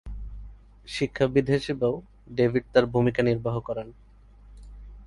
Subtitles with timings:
[0.87, 1.93] শিক্ষাবিদ হিসেবেও
[2.29, 3.87] ডেভিড তাঁর ভূমিকা নির্বাহ করেন।